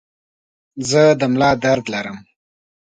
[0.89, 2.17] زه د ملا درد لرم.